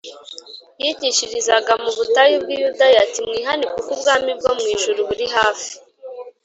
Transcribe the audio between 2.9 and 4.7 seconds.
ati“Mwihane kuko ubwami bwo mu